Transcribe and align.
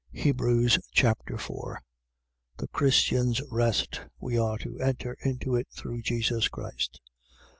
Hebrews 0.13 0.79
Chapter 0.93 1.37
4 1.37 1.79
The 2.57 2.67
Christian's 2.69 3.39
rest. 3.51 4.01
We 4.19 4.35
are 4.35 4.57
to 4.57 4.79
enter 4.79 5.15
into 5.23 5.55
it 5.55 5.67
through 5.75 6.01
Jesus 6.01 6.47
Christ. 6.47 6.99